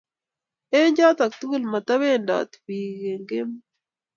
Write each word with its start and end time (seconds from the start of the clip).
eng 0.77 0.95
choto 0.97 1.25
tugul, 1.37 1.63
matabendat 1.71 2.51
biin 2.65 3.21
kemoi 3.29 3.61